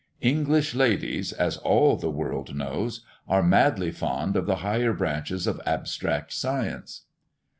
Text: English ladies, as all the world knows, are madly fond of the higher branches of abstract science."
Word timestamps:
English 0.21 0.73
ladies, 0.73 1.31
as 1.31 1.57
all 1.57 1.95
the 1.95 2.09
world 2.09 2.55
knows, 2.55 3.05
are 3.27 3.43
madly 3.43 3.91
fond 3.91 4.35
of 4.35 4.47
the 4.47 4.55
higher 4.65 4.93
branches 4.93 5.45
of 5.45 5.61
abstract 5.63 6.33
science." 6.33 7.03